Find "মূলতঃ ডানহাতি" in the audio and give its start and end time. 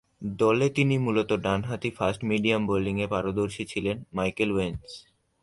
0.97-1.89